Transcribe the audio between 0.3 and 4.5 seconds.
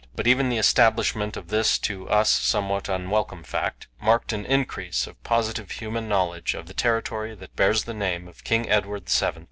the establishment of this, to us, somewhat unwelcome fact marked an